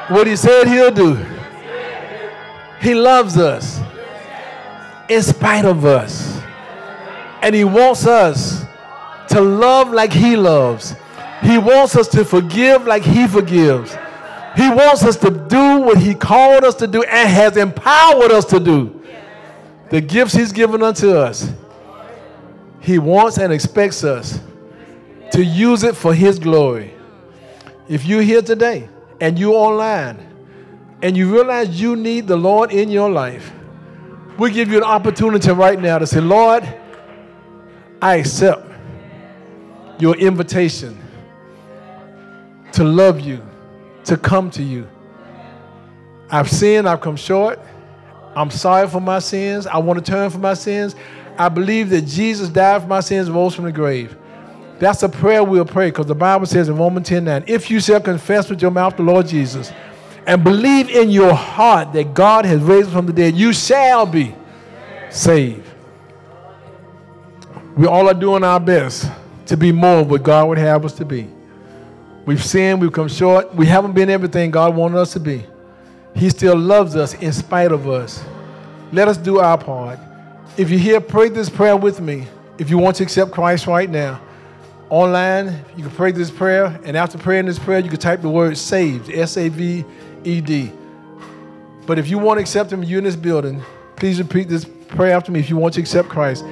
[0.09, 1.15] what he said he'll do.
[2.79, 3.81] He loves us
[5.09, 6.39] in spite of us.
[7.41, 8.63] And he wants us
[9.29, 10.95] to love like he loves.
[11.41, 13.95] He wants us to forgive like he forgives.
[14.55, 18.45] He wants us to do what he called us to do and has empowered us
[18.45, 19.01] to do.
[19.89, 21.51] The gifts he's given unto us.
[22.79, 24.39] He wants and expects us
[25.31, 26.93] to use it for his glory.
[27.87, 28.89] If you're here today
[29.21, 30.25] and you're online
[31.01, 33.51] and you realize you need the Lord in your life,
[34.37, 36.63] we give you an opportunity right now to say, Lord,
[38.01, 38.67] I accept
[39.99, 40.99] your invitation
[42.73, 43.41] to love you,
[44.03, 44.87] to come to you.
[46.29, 47.59] I've sinned, I've come short.
[48.35, 49.65] I'm sorry for my sins.
[49.65, 50.95] I want to turn from my sins.
[51.37, 54.17] I believe that Jesus died for my sins, rose from the grave.
[54.79, 57.79] That's a prayer we'll pray because the Bible says in Romans 10 9, if you
[57.79, 59.71] shall confess with your mouth the Lord Jesus
[60.27, 64.05] and believe in your heart that God has raised him from the dead, you shall
[64.05, 64.35] be
[65.09, 65.65] saved.
[67.77, 69.09] We all are doing our best
[69.47, 71.29] to be more of what God would have us to be.
[72.25, 75.45] We've sinned, we've come short, we haven't been everything God wanted us to be.
[76.15, 78.23] He still loves us in spite of us.
[78.91, 79.99] Let us do our part.
[80.57, 82.27] If you're here, pray this prayer with me.
[82.57, 84.21] If you want to accept Christ right now,
[84.89, 88.29] online, you can pray this prayer, and after praying this prayer, you can type the
[88.29, 89.83] word saved, S A V
[90.23, 90.71] E D.
[91.85, 93.61] But if you want to accept Him, you're in this building,
[93.95, 96.43] please repeat this prayer after me if you want to accept Christ.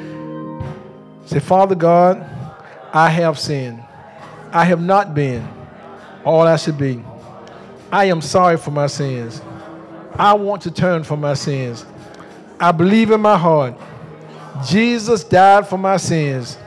[1.25, 2.23] Say, Father God,
[2.93, 3.83] I have sinned.
[4.51, 5.47] I have not been
[6.23, 7.03] all I should be.
[7.91, 9.41] I am sorry for my sins.
[10.15, 11.85] I want to turn from my sins.
[12.59, 13.75] I believe in my heart
[14.67, 16.57] Jesus died for my sins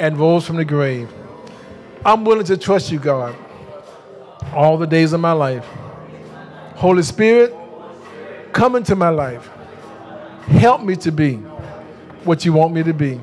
[0.00, 1.10] and rose from the grave.
[2.04, 3.36] I'm willing to trust you, God,
[4.52, 5.64] all the days of my life.
[6.74, 7.54] Holy Spirit,
[8.52, 9.48] come into my life.
[10.46, 11.36] Help me to be
[12.24, 13.20] what you want me to be.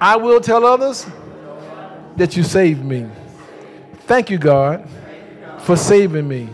[0.00, 1.06] I will tell others
[2.16, 3.08] that you saved me.
[4.06, 4.88] Thank you, God,
[5.60, 6.48] for saving me.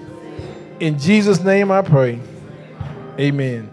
[0.80, 2.20] In Jesus' name I pray.
[3.18, 3.70] Amen.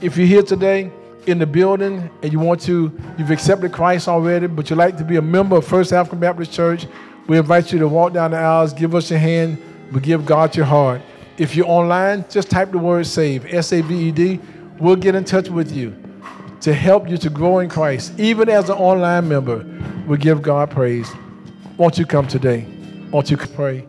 [0.00, 0.92] If you're here today
[1.28, 5.04] in the building and you want to, you've accepted Christ already, but you'd like to
[5.04, 6.86] be a member of First African Baptist Church,
[7.28, 9.62] we invite you to walk down the aisles, give us your hand,
[9.92, 11.02] but give God your heart.
[11.36, 14.40] If you're online, just type the word SAVE, S A V E D.
[14.80, 15.94] We'll get in touch with you
[16.62, 18.18] to help you to grow in Christ.
[18.18, 19.64] Even as an online member,
[20.06, 21.10] we give God praise.
[21.76, 22.66] Won't you come today?
[23.10, 23.86] Won't you pray?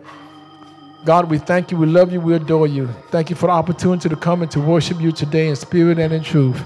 [1.05, 2.87] God, we thank you, we love you, we adore you.
[3.09, 6.13] Thank you for the opportunity to come and to worship you today in spirit and
[6.13, 6.61] in truth.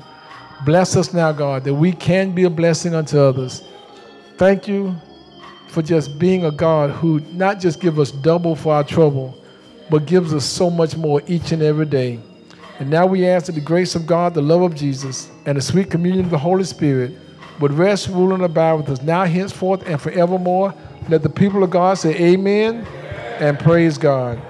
[0.66, 3.64] Bless us now, God, that we can be a blessing unto others.
[4.38, 4.96] Thank you
[5.68, 9.38] for just being a God who not just give us double for our trouble,
[9.90, 12.20] but gives us so much more each and every day.
[12.80, 15.62] And now we ask that the grace of God, the love of Jesus, and the
[15.62, 17.12] sweet communion of the Holy Spirit
[17.60, 20.74] would rest, rule, and abide with us now, henceforth, and forevermore.
[21.10, 22.86] Let the people of God say amen
[23.40, 24.42] and praise God.